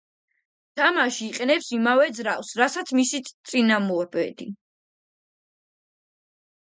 თამაში 0.79 1.21
იყენებს 1.33 1.67
იმავე 1.77 2.07
ძრავს, 2.19 2.49
რასაც 2.61 2.95
მისი 3.01 3.21
წინამორბედი. 3.29 4.51